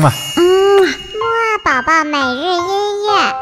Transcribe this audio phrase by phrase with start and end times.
[0.00, 0.10] 嘛。
[0.36, 3.34] 嗯，木二宝宝每日音乐。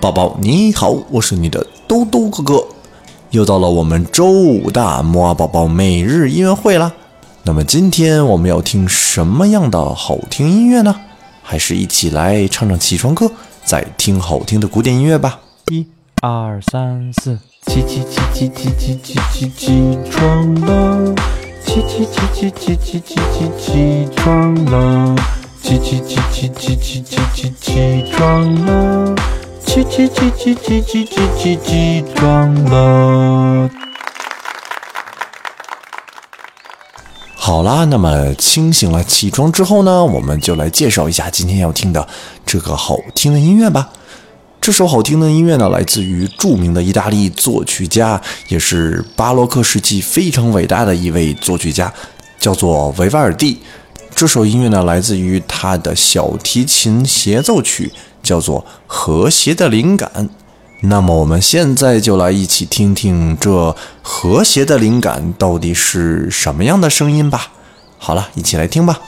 [0.00, 2.66] 宝宝你好，我是你的兜兜哥哥，
[3.30, 6.94] 又到了我们周五的摩尔宝宝每日音乐会了。
[7.46, 10.96] 那么今天我们要听什么样的好听音乐呢？
[11.42, 13.30] 还是一起来唱唱起床歌，
[13.66, 15.40] 再听好听的古典音乐吧。
[15.70, 15.86] 一
[16.22, 21.14] 二三四，起起起起起起起起起床了，
[21.66, 25.14] 起起起起起起起起起床了，
[25.62, 29.14] 起起起起起起起起起床了，
[29.66, 33.68] 起起起起起起起起起床了。
[37.54, 42.04] 好啦，那么清醒了，起床之后呢，我们就来介绍一下今天要听的
[42.44, 43.90] 这个好听的音乐吧。
[44.60, 51.94] 这首好听的音乐呢，来自于著名的意大利作曲家，也是巴洛克时期非常伟大的一位作曲家，
[52.40, 53.60] 叫做维瓦尔第。
[54.16, 60.10] 这首音乐呢，来自于他的小提琴协奏曲，叫做《和谐的灵感》。
[60.86, 67.52] 那么我们现在就来一起听听这和谐的灵感到底是什么样的声音吧。
[67.98, 69.00] 好了，一起来听吧。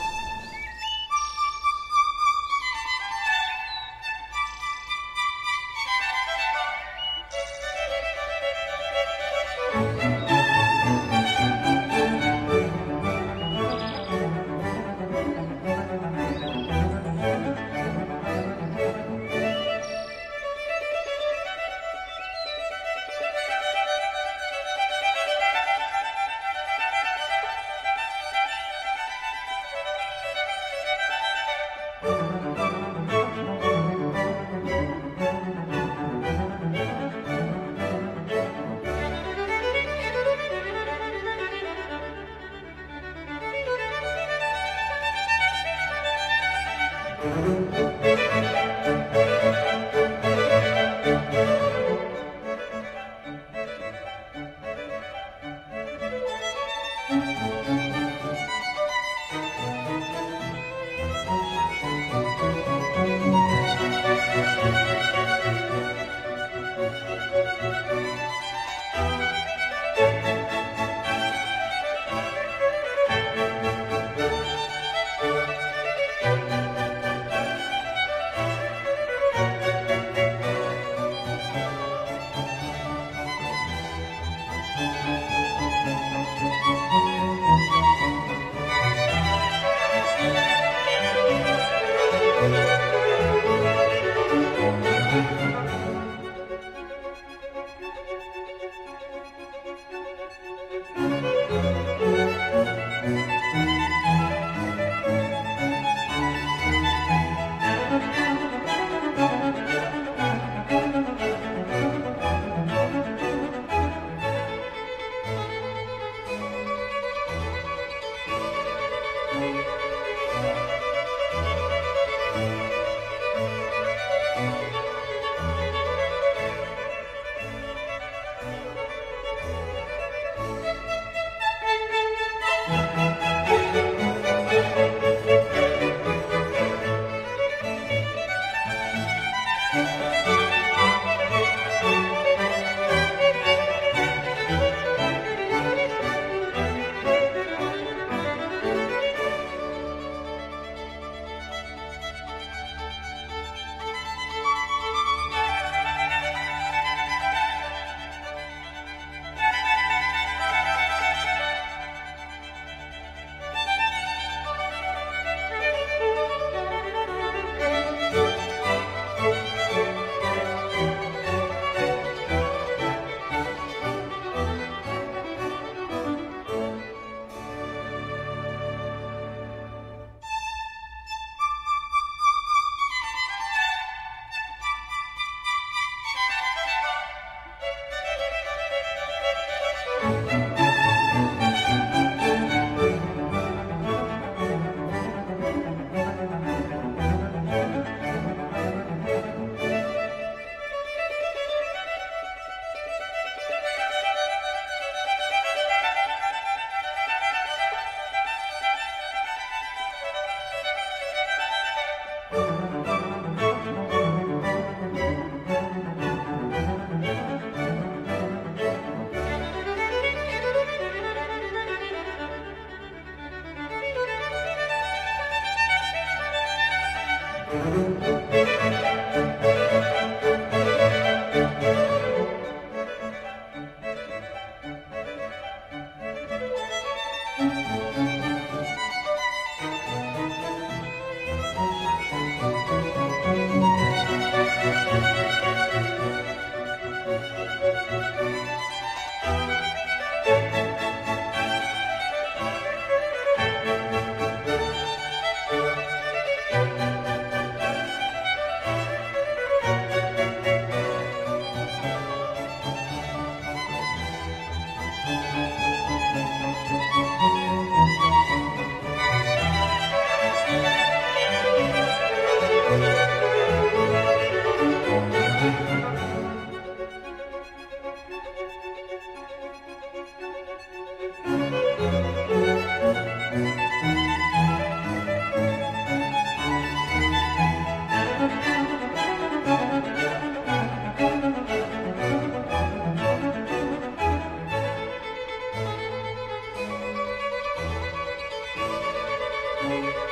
[299.69, 300.06] 嗯